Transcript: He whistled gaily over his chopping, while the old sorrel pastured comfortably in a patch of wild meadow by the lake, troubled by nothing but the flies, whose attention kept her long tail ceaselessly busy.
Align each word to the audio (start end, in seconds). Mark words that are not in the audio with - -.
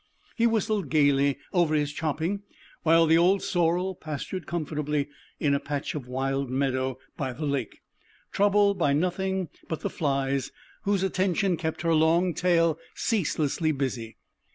He 0.35 0.47
whistled 0.47 0.89
gaily 0.89 1.37
over 1.53 1.75
his 1.75 1.93
chopping, 1.93 2.41
while 2.81 3.05
the 3.05 3.19
old 3.19 3.43
sorrel 3.43 3.93
pastured 3.93 4.47
comfortably 4.47 5.09
in 5.39 5.53
a 5.53 5.59
patch 5.59 5.93
of 5.93 6.07
wild 6.07 6.49
meadow 6.49 6.97
by 7.17 7.33
the 7.33 7.45
lake, 7.45 7.81
troubled 8.31 8.79
by 8.79 8.93
nothing 8.93 9.49
but 9.67 9.81
the 9.81 9.91
flies, 9.91 10.51
whose 10.85 11.03
attention 11.03 11.55
kept 11.55 11.83
her 11.83 11.93
long 11.93 12.33
tail 12.33 12.79
ceaselessly 12.95 13.71
busy. 13.73 14.17